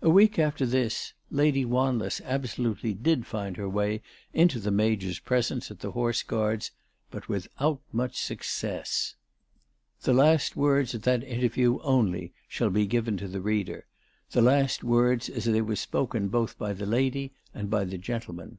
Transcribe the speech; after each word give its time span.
A 0.00 0.08
week 0.08 0.38
after 0.38 0.64
this 0.64 1.14
Lady 1.28 1.64
Wanless 1.64 2.20
absolutely 2.24 2.94
did 2.94 3.26
find 3.26 3.56
her 3.56 3.68
way 3.68 4.00
into 4.32 4.60
the 4.60 4.70
Major's 4.70 5.18
presence 5.18 5.68
at 5.68 5.80
the 5.80 5.90
Horse 5.90 6.22
Guards, 6.22 6.70
but 7.10 7.28
without 7.28 7.80
much 7.92 8.22
success. 8.22 9.16
The 10.02 10.12
last 10.14 10.54
words 10.54 10.94
at 10.94 11.02
that 11.02 11.24
interview 11.24 11.80
only 11.80 12.32
shall 12.46 12.70
be 12.70 12.86
given 12.86 13.16
to 13.16 13.26
the 13.26 13.40
reader, 13.40 13.86
the 14.30 14.42
last 14.42 14.54
ALICE 14.54 14.76
DUGDALE. 14.76 14.90
409 14.90 15.10
words 15.16 15.28
as 15.30 15.44
they 15.52 15.60
were 15.60 15.74
spoken 15.74 16.28
both 16.28 16.56
by 16.56 16.72
the 16.72 16.86
lady 16.86 17.32
and 17.52 17.68
by 17.68 17.82
the 17.84 17.98
gentleman. 17.98 18.58